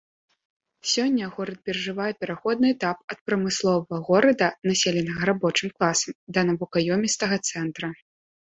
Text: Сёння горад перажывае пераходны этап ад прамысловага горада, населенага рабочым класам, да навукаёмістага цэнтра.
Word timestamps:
Сёння 0.91 1.25
горад 1.35 1.59
перажывае 1.69 2.07
пераходны 2.21 2.67
этап 2.75 2.97
ад 3.13 3.19
прамысловага 3.29 4.01
горада, 4.09 4.47
населенага 4.71 5.21
рабочым 5.33 5.69
класам, 5.77 6.11
да 6.37 6.49
навукаёмістага 6.51 7.35
цэнтра. 7.53 7.89